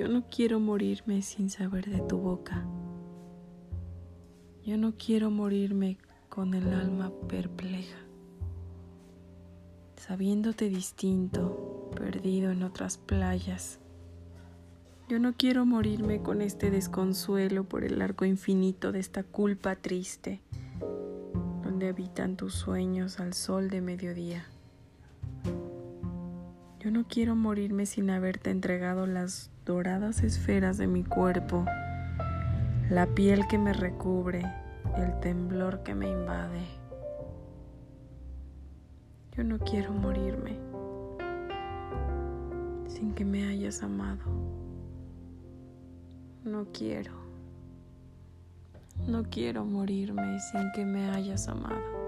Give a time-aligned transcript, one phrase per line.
[0.00, 2.66] no quiero morirme sin saber de tu boca.
[4.64, 7.98] Yo no quiero morirme con el alma perpleja,
[9.96, 13.80] sabiéndote distinto, perdido en otras playas.
[15.08, 20.40] Yo no quiero morirme con este desconsuelo por el largo infinito de esta culpa triste,
[21.62, 24.46] donde habitan tus sueños al sol de mediodía.
[26.82, 31.64] Yo no quiero morirme sin haberte entregado las doradas esferas de mi cuerpo,
[32.90, 34.42] la piel que me recubre,
[34.96, 36.66] el temblor que me invade.
[39.36, 40.58] Yo no quiero morirme
[42.88, 44.24] sin que me hayas amado.
[46.42, 47.12] No quiero.
[49.06, 52.01] No quiero morirme sin que me hayas amado.